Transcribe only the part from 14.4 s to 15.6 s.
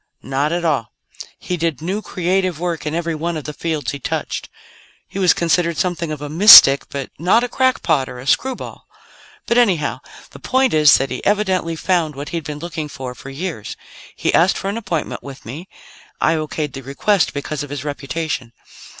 for an appointment with